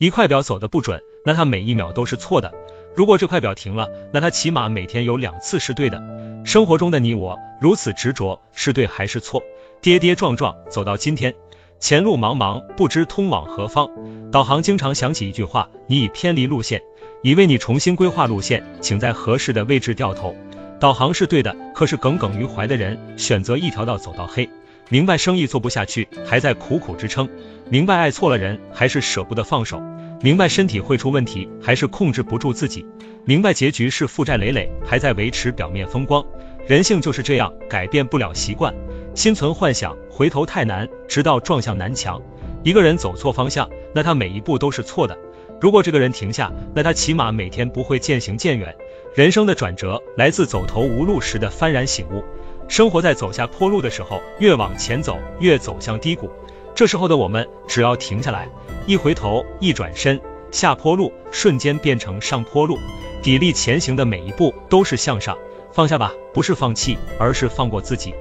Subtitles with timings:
[0.00, 2.54] 一块表走的不准，那它每一秒都是错的。
[2.96, 6.02] 如果这块表停了，那它起码每天有两次是对的。
[6.42, 9.42] 生活中的你我如此执着，是对还是错？
[9.82, 11.34] 跌跌撞撞走到今天，
[11.80, 13.90] 前路茫茫，不知通往何方。
[14.32, 16.80] 导航经常响起一句话：你已偏离路线，
[17.22, 20.34] 已为你重新规划路线，请在合适的位置掉头。
[20.80, 24.48] 导航是对的，可是耿耿于怀的人选择一条道走到黑，
[24.92, 27.28] 明白生意做不下去，还在苦苦支撑；
[27.68, 29.78] 明白爱错了人，还是舍不得放手；
[30.20, 32.84] 明白身体会出问题，还是控制不住自己；
[33.24, 36.26] 明白结局是负债累累，还在维持表面风光。
[36.66, 38.74] 人性就是这样，改变不了习惯，
[39.14, 42.20] 心存幻想，回头太难，直到撞向南墙。
[42.64, 45.16] 一个人走错方向，那他每一步都是错的。
[45.60, 48.74] 如果这个人停下，那他起码每天不会渐行渐远。
[49.14, 52.24] 人生的转折来自走投无路时的幡然醒悟。
[52.70, 56.30] 生活在走下坡路的时候，越往前走越走向低谷。
[56.72, 58.48] 这时候的我们，只要停下来，
[58.86, 60.20] 一回头，一转身，
[60.52, 62.78] 下坡路瞬间变成上坡路。
[63.24, 65.36] 砥砺前行的每一步都是向上。
[65.72, 68.14] 放下吧，不是放弃，而是放过自己。